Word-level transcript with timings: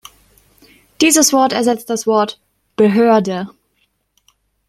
Dieses 0.99 1.31
Wort 1.31 1.53
ersetzt 1.53 1.91
das 1.91 2.07
Wort 2.07 2.41
"Behörde". 2.75 3.51